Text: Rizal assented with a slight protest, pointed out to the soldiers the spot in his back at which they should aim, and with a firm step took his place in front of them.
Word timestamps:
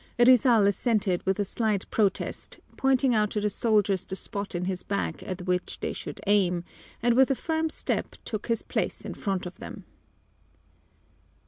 Rizal 0.17 0.65
assented 0.65 1.23
with 1.27 1.37
a 1.37 1.45
slight 1.45 1.87
protest, 1.91 2.59
pointed 2.75 3.13
out 3.13 3.29
to 3.29 3.39
the 3.39 3.51
soldiers 3.51 4.03
the 4.03 4.15
spot 4.15 4.55
in 4.55 4.65
his 4.65 4.81
back 4.81 5.21
at 5.21 5.43
which 5.45 5.79
they 5.79 5.93
should 5.93 6.19
aim, 6.25 6.63
and 7.03 7.13
with 7.13 7.29
a 7.29 7.35
firm 7.35 7.69
step 7.69 8.15
took 8.25 8.47
his 8.47 8.63
place 8.63 9.05
in 9.05 9.13
front 9.13 9.45
of 9.45 9.59
them. 9.59 9.83